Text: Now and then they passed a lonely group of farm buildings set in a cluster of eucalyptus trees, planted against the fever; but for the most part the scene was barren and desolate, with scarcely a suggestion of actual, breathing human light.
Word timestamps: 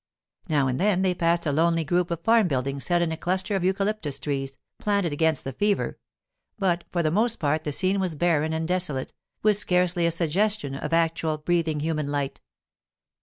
Now 0.49 0.65
and 0.67 0.79
then 0.79 1.03
they 1.03 1.13
passed 1.13 1.45
a 1.45 1.51
lonely 1.51 1.83
group 1.83 2.09
of 2.09 2.23
farm 2.23 2.47
buildings 2.47 2.85
set 2.85 3.03
in 3.03 3.11
a 3.11 3.17
cluster 3.17 3.55
of 3.55 3.63
eucalyptus 3.63 4.17
trees, 4.17 4.57
planted 4.79 5.13
against 5.13 5.43
the 5.43 5.53
fever; 5.53 5.99
but 6.57 6.85
for 6.91 7.03
the 7.03 7.11
most 7.11 7.35
part 7.37 7.65
the 7.65 7.71
scene 7.71 7.99
was 7.99 8.15
barren 8.15 8.51
and 8.51 8.67
desolate, 8.67 9.13
with 9.43 9.57
scarcely 9.57 10.07
a 10.07 10.11
suggestion 10.11 10.73
of 10.73 10.91
actual, 10.91 11.37
breathing 11.37 11.81
human 11.81 12.07
light. 12.07 12.41